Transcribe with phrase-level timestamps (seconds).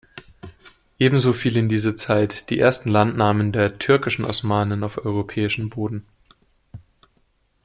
[0.97, 6.07] Ebenso fiel in diese Zeit die ersten Landnahmen der türkischen Osmanen auf europäischen Boden.